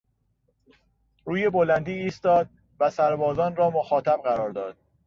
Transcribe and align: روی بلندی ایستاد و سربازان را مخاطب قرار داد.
روی 1.25 1.49
بلندی 1.49 1.91
ایستاد 1.91 2.49
و 2.79 2.89
سربازان 2.89 3.55
را 3.55 3.69
مخاطب 3.69 4.21
قرار 4.23 4.49
داد. 4.49 4.77